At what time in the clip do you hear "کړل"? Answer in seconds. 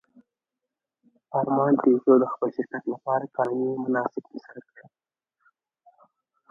4.69-4.89